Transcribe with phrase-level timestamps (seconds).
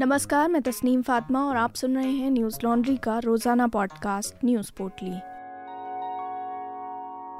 [0.00, 4.70] नमस्कार, मैं तस्नीम फातिमा और आप सुन रहे हैं न्यूज़ लॉन्ड्री का रोज़ाना पॉडकास्ट, न्यूज़
[4.78, 5.10] पोर्टली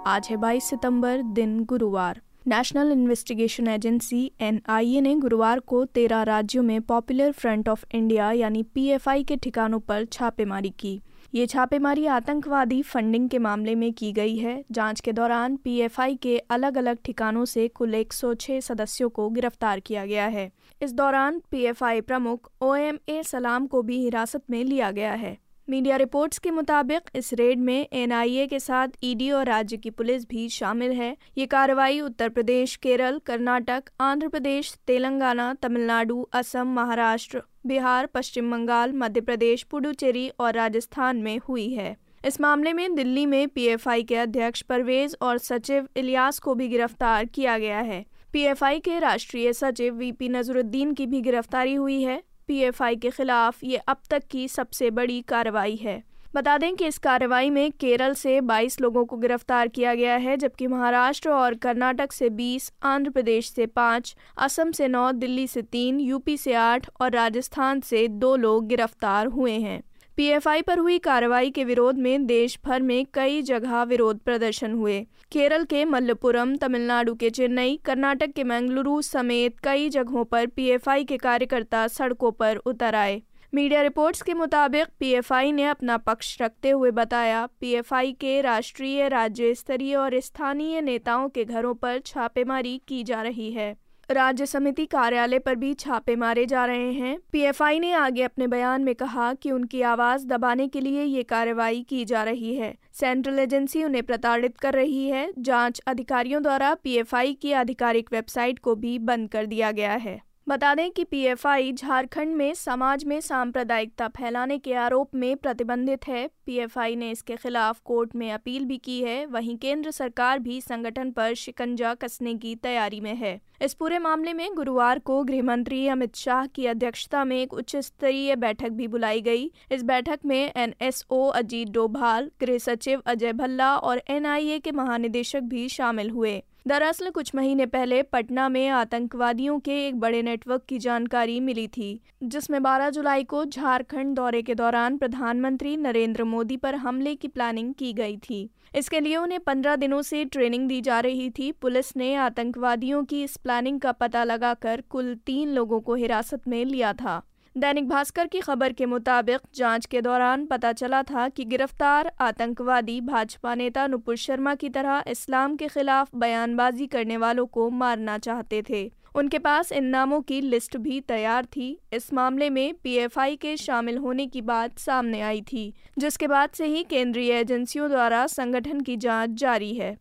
[0.06, 6.62] आज है 22 सितंबर, दिन गुरुवार। नेशनल इन्वेस्टिगेशन एजेंसी एनआईए ने गुरुवार को तेरह राज्यों
[6.62, 11.00] में पॉपुलर फ्रंट ऑफ़ इंडिया यानी पीएफआई के ठिकानों पर छापेमारी की।
[11.34, 16.38] ये छापेमारी आतंकवादी फंडिंग के मामले में की गई है। जाँच के दौरान पीएफआई के
[16.38, 20.50] अलग अलग ठिकानों से कुल 106 सदस्यों को गिरफ़्तार किया गया है।
[20.82, 25.38] इस दौरान पीएफआई प्रमुख ओएमए सलाम को भी हिरासत में लिया गया है।
[25.70, 30.28] मीडिया रिपोर्ट्स के मुताबिक, इस रेड में एनआईए के साथ ईडी और राज्य की पुलिस
[30.28, 37.42] भी शामिल है। ये कार्रवाई उत्तर प्रदेश, केरल, कर्नाटक, आंध्र प्रदेश, तेलंगाना, तमिलनाडु, असम, महाराष्ट्र,
[37.66, 43.26] बिहार, पश्चिम बंगाल, मध्य प्रदेश, पुडुचेरी और राजस्थान में हुई है। इस मामले में दिल्ली
[43.26, 48.78] में पीएफआई के अध्यक्ष परवेज और सचिव इलियास को भी गिरफ़्तार किया गया है। पीएफआई
[48.78, 53.96] के राष्ट्रीय सचिव वीपी नजरुद्दीन की भी गिरफ्तारी हुई है। पीएफआई के खिलाफ ये अब
[54.10, 56.02] तक की सबसे बड़ी कार्रवाई है।
[56.34, 60.36] बता दें कि इस कार्रवाई में केरल से 22 लोगों को गिरफ़्तार किया गया है
[60.36, 65.62] जबकि महाराष्ट्र और कर्नाटक से 20, आंध्र प्रदेश से 5, असम से 9, दिल्ली से
[65.62, 69.80] 3, यूपी से 8 और राजस्थान से 2 लोग गिरफ़्तार हुए हैं।
[70.20, 75.06] पीएफआई पर हुई कार्रवाई के विरोध में देश भर में कई जगह विरोध प्रदर्शन हुए।
[75.32, 81.16] केरल के मल्लपुरम, तमिलनाडु के चेन्नई, कर्नाटक के मंगलुरु समेत कई जगहों पर पीएफआई के
[81.16, 83.22] कार्यकर्ता सड़कों पर उतर आए।
[83.54, 89.54] मीडिया रिपोर्ट्स के मुताबिक पीएफआई ने अपना पक्ष रखते हुए बताया, पीएफआई के राष्ट्रीय, राज्य
[89.54, 93.76] स्तरीय और स्थानीय नेताओं के घरों पर छापेमारी की जा रही है।
[94.12, 98.82] राज्य समिति कार्यालय पर भी छापे मारे जा रहे हैं। पीएफआई ने आगे अपने बयान
[98.82, 103.38] में कहा कि उनकी आवाज़ दबाने के लिए ये कार्रवाई की जा रही है। सेंट्रल
[103.38, 108.98] एजेंसी उन्हें प्रताड़ित कर रही है। जाँच अधिकारियों द्वारा पीएफआई की आधिकारिक वेबसाइट को भी
[108.98, 114.58] बंद कर दिया गया है। बता दें कि पीएफआई झारखंड में समाज में सांप्रदायिकता फैलाने
[114.58, 119.26] के आरोप में प्रतिबंधित है। पीएफआई ने इसके खिलाफ कोर्ट में अपील भी की है।
[119.26, 124.32] वहीं केंद्र सरकार भी संगठन पर शिकंजा कसने की तैयारी में है। इस पूरे मामले
[124.32, 128.88] में गुरुवार को गृह मंत्री अमित शाह की अध्यक्षता में एक उच्च स्तरीय बैठक भी
[128.88, 134.72] बुलाई गई। इस बैठक में एनएसओ अजीत डोभाल, गृह सचिव अजय भल्ला और एनआईए के
[134.72, 140.62] महानिदेशक भी शामिल हुए। दरअसल कुछ महीने पहले पटना में आतंकवादियों के एक बड़े नेटवर्क
[140.68, 146.56] की जानकारी मिली थी, जिसमें 12 जुलाई को झारखंड दौरे के दौरान प्रधानमंत्री नरेंद्र मोदी
[146.56, 150.80] पर हमले की प्लानिंग की गई थी। इसके लिए उन्हें 15 दिनों से ट्रेनिंग दी
[150.80, 155.80] जा रही थी। पुलिस ने आतंकवादियों की इस प्लानिंग का पता लगाकर कुल तीन लोगों
[155.80, 157.22] को हिरासत में लिया था।
[157.60, 163.00] दैनिक भास्कर की खबर के मुताबिक, जाँच के दौरान पता चला था कि गिरफ़्तार आतंकवादी
[163.00, 168.62] भाजपा नेता नुपुर शर्मा की तरह इस्लाम के खिलाफ बयानबाजी करने वालों को मारना चाहते
[168.70, 173.56] थे। उनके पास इन नामों की लिस्ट भी तैयार थी। इस मामले में पीएफआई के
[173.56, 178.80] शामिल होने की बात सामने आई थी, जिसके बाद से ही केंद्रीय एजेंसियों द्वारा संगठन
[178.80, 179.96] की जाँच जारी है।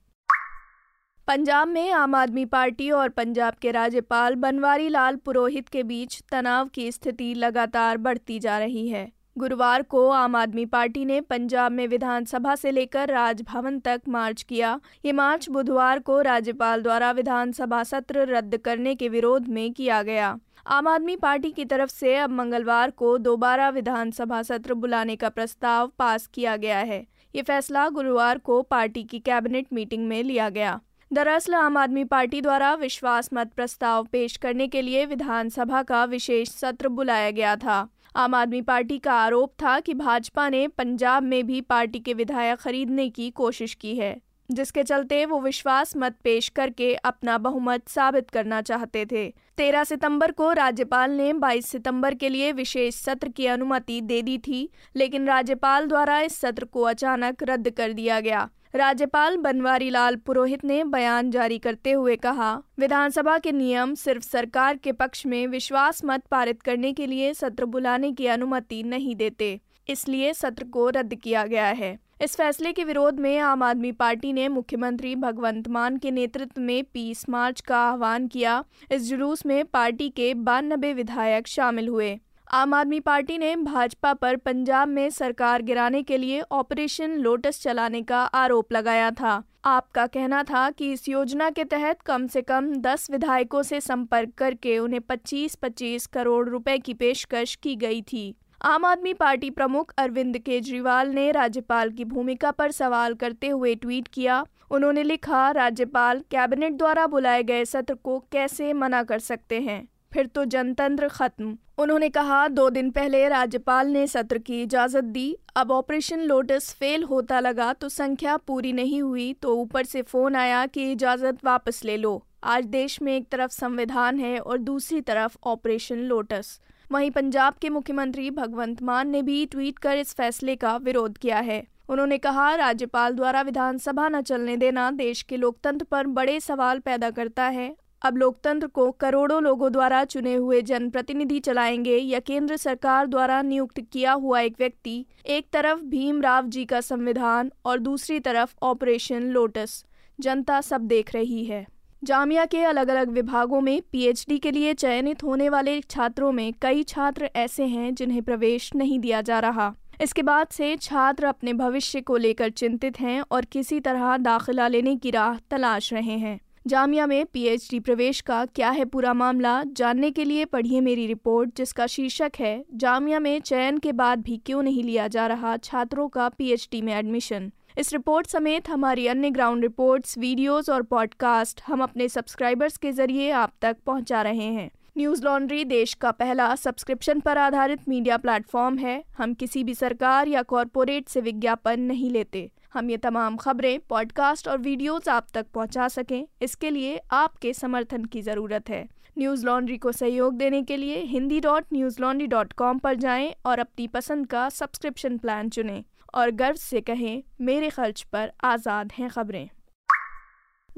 [1.30, 6.68] पंजाब में आम आदमी पार्टी और पंजाब के राज्यपाल बनवारी लाल पुरोहित के बीच तनाव
[6.68, 11.88] की स्थिति लगातार बढ़ती जा रही है। गुरुवार को आम आदमी पार्टी ने पंजाब में
[11.88, 18.26] विधानसभा से लेकर राजभवन तक मार्च किया। ये मार्च बुधवार को राज्यपाल द्वारा विधानसभा सत्र
[18.28, 20.38] रद्द करने के विरोध में किया गया।
[20.68, 25.92] आम आदमी पार्टी की तरफ़ से अब मंगलवार को दोबारा विधानसभा सत्र बुलाने का प्रस्ताव
[26.00, 30.80] पास किया गया है। ये फैसला गुरुवार को पार्टी की कैबिनेट मीटिंग में लिया गया।
[31.12, 36.50] दरअसल आम आदमी पार्टी द्वारा विश्वास मत प्रस्ताव पेश करने के लिए विधानसभा का विशेष
[36.50, 41.46] सत्र बुलाया गया था। आम आदमी पार्टी का आरोप था कि भाजपा ने पंजाब में
[41.48, 44.16] भी पार्टी के विधायक खरीदने की कोशिश की है,
[44.50, 49.28] जिसके चलते वो विश्वास मत पेश करके अपना बहुमत साबित करना चाहते थे।
[49.58, 54.38] 13 सितंबर को राज्यपाल ने 22 सितंबर के लिए विशेष सत्र की अनुमति दे दी
[54.38, 60.16] थी, लेकिन राज्यपाल द्वारा इस सत्र को अचानक रद्द कर दिया गया। राज्यपाल बनवारी लाल
[60.16, 65.48] पुरोहित ने बयान जारी करते हुए कहा, विधानसभा के नियम सिर्फ़ सरकार के पक्ष में
[65.48, 70.90] विश्वास मत पारित करने के लिए सत्र बुलाने की अनुमति नहीं देते, इसलिए सत्र को
[70.90, 75.68] रद्द किया गया है। इस फैसले के विरोध में आम आदमी पार्टी ने मुख्यमंत्री भगवंत
[75.68, 80.94] मान के नेतृत्व में पीस मार्च का आह्वान किया, इस जुलूस में पार्टी के बानबे
[80.94, 82.20] विधायक शामिल हुए।
[82.52, 88.02] आम आदमी पार्टी ने भाजपा पर पंजाब में सरकार गिराने के लिए ऑपरेशन लोटस चलाने
[88.02, 92.72] का आरोप लगाया था। आपका कहना था कि इस योजना के तहत कम से कम
[92.76, 98.86] 10 विधायकों से संपर्क करके उन्हें 25-25 करोड़ रुपए की पेशकश की गई थी। आम
[98.86, 104.46] आदमी पार्टी प्रमुख अरविंद केजरीवाल ने राज्यपाल की भूमिका पर सवाल करते हुए ट्वीट किया।
[104.72, 109.88] उन्होंने लिखा, राज्यपाल कैबिनेट द्वारा बुलाए गए सत्र को कैसे मना कर सकते हैं?
[110.12, 115.36] फिर तो जनतंत्र खत्म। उन्होंने कहा, दो दिन पहले राज्यपाल ने सत्र की इजाज़त दी।
[115.56, 120.36] अब ऑपरेशन लोटस फेल होता लगा तो संख्या पूरी नहीं हुई तो ऊपर से फ़ोन
[120.36, 125.02] आया कि इजाज़त वापस ले लो। आज देश में एक तरफ़ संविधान है और दूसरी
[125.02, 126.60] तरफ़ ऑपरेशन लोटस।
[126.92, 131.40] वहीं पंजाब के मुख्यमंत्री भगवंत मान ने भी ट्वीट कर इस फैसले का विरोध किया
[131.40, 136.80] है। उन्होंने कहा, राज्यपाल द्वारा विधानसभा न चलने देना देश के लोकतंत्र पर बड़े सवाल
[136.80, 142.58] पैदा करता है अब लोकतंत्र को करोड़ों लोगों द्वारा चुने हुए जनप्रतिनिधि चलाएँगे या केंद्र
[142.58, 147.80] सरकार द्वारा नियुक्त किया हुआ एक व्यक्ति, एक तरफ़ भीम राव जी का संविधान और
[147.80, 149.86] दूसरी तरफ़ ऑपरेशन लोटस।
[150.20, 151.68] जनता सब देख रही है।
[152.04, 156.84] जामिया के अलग अलग विभागों में पीएचडी के लिए चयनित होने वाले छात्रों में कई
[156.84, 162.02] छात्र ऐसे हैं जिन्हें प्रवेश नहीं दिया जा रहा। इसके बाद से छात्र अपने भविष्य
[162.02, 167.06] को लेकर चिंतित हैं और किसी तरह दाखिला लेने की राह तलाश रहे हैं। जामिया
[167.08, 171.88] में पीएचडी प्रवेश का क्या है पूरा मामला, जानने के लिए पढ़िए मेरी रिपोर्ट, जिसका
[171.88, 176.28] शीर्षक है, जामिया में चयन के बाद भी क्यों नहीं लिया जा रहा छात्रों का
[176.30, 182.10] पीएचडी में एडमिशन। इस रिपोर्ट समेत हमारी अन्य ग्राउंड रिपोर्ट्स, वीडियोस और पॉडकास्ट हम अपने
[182.10, 187.38] सब्सक्राइबर्स के ज़रिए आप तक पहुँचा रहे हैं। न्यूज़ लॉन्ड्री देश का पहला सब्सक्रिप्शन पर
[187.38, 192.90] आधारित मीडिया प्लेटफॉर्म है। हम किसी भी सरकार या कॉरपोरेट से विज्ञापन नहीं लेते। हम
[192.90, 198.22] ये तमाम खबरें पॉडकास्ट और वीडियोस आप तक पहुँचा सकें, इसके लिए आपके समर्थन की
[198.22, 198.88] ज़रूरत है।
[199.18, 201.66] न्यूज़ लॉन्ड्री को सहयोग देने के लिए Hindi dot
[202.02, 205.84] Newslaundry dot com पर जाएँ और अपनी पसंद का सब्सक्रिप्शन प्लान चुनें।
[206.14, 209.50] और गर्व से कहें, मेरे खर्च पर आज़ाद हैं खबरें।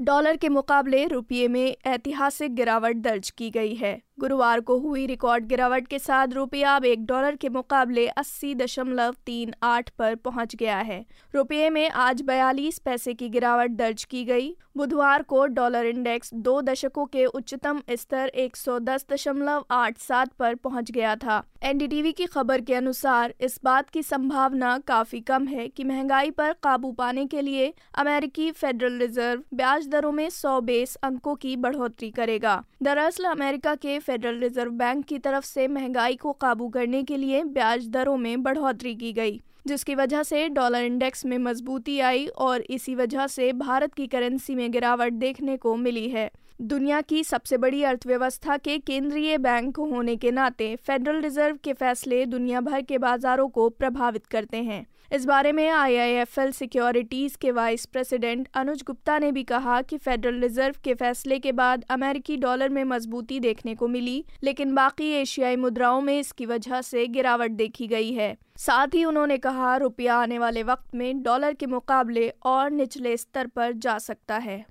[0.00, 5.46] डॉलर के मुकाबले रुपये में ऐतिहासिक गिरावट दर्ज की गई है। गुरुवार को हुई रिकॉर्ड
[5.46, 10.54] गिरावट के साथ रुपया अब एक डॉलर के मुकाबले अस्सी दशमलव तीन आठ पर पहुँच
[10.56, 11.04] गया है।
[11.34, 16.60] रुपये में आज बयालीस पैसे की गिरावट दर्ज की गई। बुधवार को डॉलर इंडेक्स दो
[16.62, 22.12] दशकों के उच्चतम स्तर एक सौ दस दशमलव आठ सात पर पहुँच गया था। एनडीटीवी
[22.12, 26.92] की खबर के अनुसार इस बात की संभावना काफ़ी कम है कि महँगाई पर काबू
[26.92, 32.62] पाने के लिए अमेरिकी फेडरल रिज़र्व ब्याज दरों में सौ बेस अंकों की बढ़ोतरी करेगा।
[32.82, 37.42] दरअसल अमेरिका के फेडरल रिज़र्व बैंक की तरफ़ से महँगाई को काबू करने के लिए
[37.44, 42.62] ब्याज दरों में बढ़ोतरी की गई, जिसकी वजह से डॉलर इंडेक्स में मजबूती आई और
[42.70, 46.30] इसी वजह से भारत की करेंसी में गिरावट देखने को मिली है।
[46.62, 52.24] दुनिया की सबसे बड़ी अर्थव्यवस्था के केंद्रीय बैंक होने के नाते फेडरल रिज़र्व के फैसले
[52.26, 57.84] दुनिया भर के बाजारों को प्रभावित करते हैं। इस बारे में आईआईएफएल सिक्योरिटीज के वाइस
[57.86, 62.68] प्रेसिडेंट अनुज गुप्ता ने भी कहा कि फेडरल रिज़र्व के फैसले के बाद अमेरिकी डॉलर
[62.68, 67.86] में मजबूती देखने को मिली, लेकिन बाकी एशियाई मुद्राओं में इसकी वजह से गिरावट देखी
[67.86, 72.70] गई है। साथ ही उन्होंने कहा, रुपया आने वाले वक्त में डॉलर के मुकाबले और
[72.70, 74.64] निचले स्तर पर जा सकता है।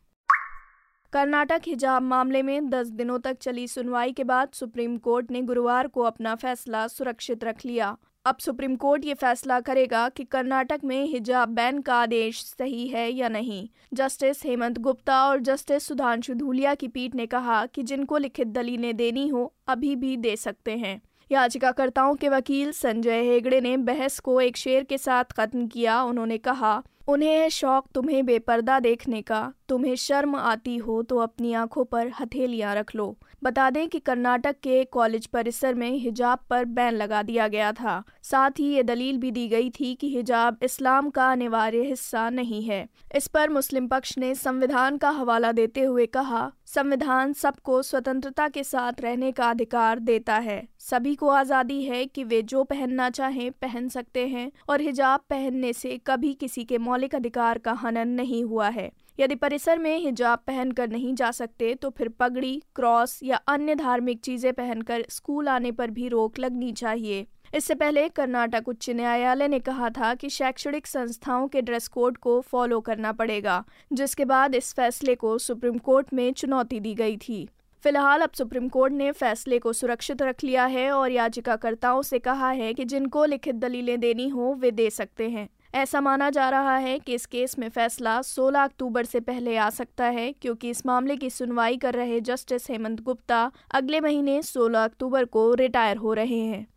[1.14, 5.88] कर्नाटक हिजाब मामले में 10 दिनों तक चली सुनवाई के बाद सुप्रीम कोर्ट ने गुरुवार
[5.88, 11.06] को अपना फैसला सुरक्षित रख लिया। अब सुप्रीम कोर्ट ये फैसला करेगा कि कर्नाटक में
[11.06, 16.74] हिजाब बैन का आदेश सही है या नहीं। जस्टिस हेमंत गुप्ता और जस्टिस सुधांशु धूलिया
[16.76, 21.02] की पीठ ने कहा कि जिनको लिखित दलीलें देनी हो, अभी भी दे सकते हैं।
[21.32, 26.38] याचिकाकर्ताओं के वकील संजय हेगड़े ने बहस को एक शेर के साथ खत्म किया, उन्होंने
[26.38, 31.84] कहा उन्हें है शौक तुम्हें बेपर्दा देखने का। तुम्हें शर्म आती हो तो अपनी आँखों
[31.86, 36.94] पर हथेलियाँ रख लो। बता दें कि कर्नाटक के कॉलेज परिसर में हिजाब पर बैन
[36.94, 41.10] लगा दिया गया था। साथ ही ये दलील भी दी गई थी कि हिजाब इस्लाम
[41.10, 46.06] का अनिवार्य हिस्सा नहीं है। इस पर मुस्लिम पक्ष ने संविधान का हवाला देते हुए
[46.08, 52.06] कहा संविधान सबको स्वतंत्रता के साथ रहने का अधिकार देता है। सभी को आज़ादी है
[52.06, 56.78] कि वे जो पहनना चाहें, पहन सकते हैं और हिजाब पहनने से कभी किसी के
[56.78, 61.74] मौलिक अधिकार का हनन नहीं हुआ है। यदि परिसर में हिजाब पहनकर नहीं जा सकते
[61.76, 66.72] तो फिर पगड़ी, क्रॉस या अन्य धार्मिक चीज़ें पहनकर स्कूल आने पर भी रोक लगनी
[66.74, 72.18] चाहिए। इससे पहले कर्नाटक उच्च न्यायालय ने कहा था कि शैक्षणिक संस्थाओं के ड्रेस कोड
[72.18, 77.18] को फॉलो करना पड़ेगा, जिसके बाद इस फैसले को सुप्रीम कोर्ट में चुनौती दी गई
[77.18, 77.48] थी।
[77.84, 82.50] फ़िलहाल अब सुप्रीम कोर्ट ने फैसले को सुरक्षित रख लिया है और याचिकाकर्ताओं से कहा
[82.52, 86.76] है कि जिनको लिखित दलीलें देनी हो, वे दे सकते हैं। ऐसा माना जा रहा
[86.78, 90.86] है कि इस केस में फैसला 16 अक्टूबर से पहले आ सकता है, क्योंकि इस
[90.86, 96.14] मामले की सुनवाई कर रहे जस्टिस हेमंत गुप्ता अगले महीने 16 अक्टूबर को रिटायर हो
[96.14, 96.68] रहे हैं।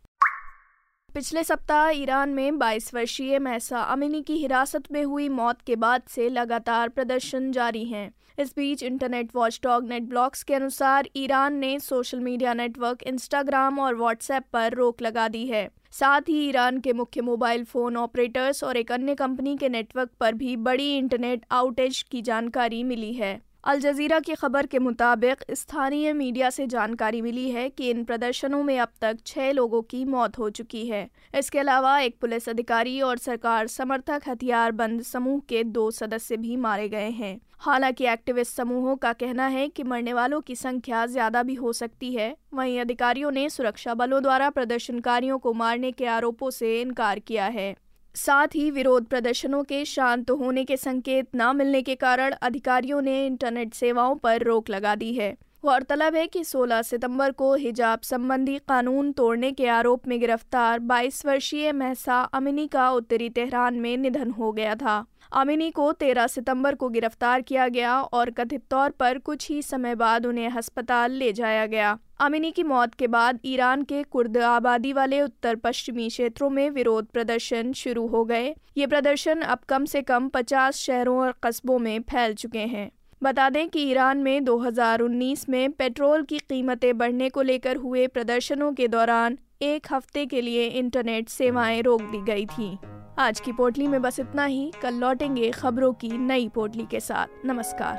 [1.15, 6.01] पिछले सप्ताह ईरान में 22 वर्षीय महसा अमिनी की हिरासत में हुई मौत के बाद
[6.09, 11.79] से लगातार प्रदर्शन जारी हैं। इस बीच इंटरनेट वॉचडॉग नेट ब्लॉक्स के अनुसार ईरान ने
[11.79, 16.93] सोशल मीडिया नेटवर्क इंस्टाग्राम और व्हाट्सएप पर रोक लगा दी है। साथ ही ईरान के
[16.93, 22.01] मुख्य मोबाइल फ़ोन ऑपरेटर्स और एक अन्य कंपनी के नेटवर्क पर भी बड़ी इंटरनेट आउटेज
[22.01, 27.49] की जानकारी मिली है। अल जजीरा की खबर के मुताबिक स्थानीय मीडिया से जानकारी मिली
[27.51, 31.59] है कि इन प्रदर्शनों में अब तक छह लोगों की मौत हो चुकी है। इसके
[31.59, 36.87] अलावा एक पुलिस अधिकारी और सरकार समर्थक हथियार बंद समूह के दो सदस्य भी मारे
[36.89, 41.53] गए हैं। हालाँकि एक्टिविस्ट समूहों का कहना है कि मरने वालों की संख्या ज़्यादा भी
[41.53, 46.79] हो सकती है। वहीं अधिकारियों ने सुरक्षा बलों द्वारा प्रदर्शनकारियों को मारने के आरोपों से
[46.81, 47.75] इनकार किया है।
[48.15, 53.25] साथ ही विरोध प्रदर्शनों के शांत होने के संकेत न मिलने के कारण अधिकारियों ने
[53.25, 58.57] इंटरनेट सेवाओं पर रोक लगा दी है। गौरतलब है कि 16 सितंबर को हिजाब संबंधी
[58.57, 64.31] कानून तोड़ने के आरोप में गिरफ़्तार 22 वर्षीय महसा अमिनी का उत्तरी तेहरान में निधन
[64.31, 69.17] हो गया था। अमिनी को 13 सितंबर को गिरफ़्तार किया गया और कथित तौर पर
[69.17, 73.83] कुछ ही समय बाद उन्हें अस्पताल ले जाया गया। अमिनी की मौत के बाद ईरान
[73.83, 79.41] के कुर्द आबादी वाले उत्तर पश्चिमी क्षेत्रों में विरोध प्रदर्शन शुरू हो गए। ये प्रदर्शन
[79.41, 82.89] अब कम से कम 50 शहरों और कस्बों में फैल चुके हैं।
[83.25, 88.73] बता दें कि ईरान में 2019 में पेट्रोल की कीमतें बढ़ने को लेकर हुए प्रदर्शनों
[88.73, 92.77] के दौरान एक हफ़्ते के लिए इंटरनेट सेवाएँ रोक दी गई थी।
[93.19, 97.27] आज की पोटली में बस इतना ही। कल लौटेंगे खबरों की नई पोटली के साथ।
[97.45, 97.95] नमस्कार।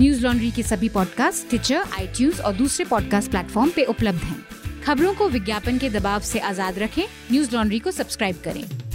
[0.00, 4.46] न्यूज़ लॉन्ड्री के सभी पॉडकास्ट ट्विटर आई और दूसरे पॉडकास्ट प्लेटफॉर्म पे उपलब्ध हैं।
[4.82, 8.85] खबरों को विज्ञापन के दबाव से आज़ाद रखें। न्यूज़ लॉन्ड्री को सब्सक्राइब करें।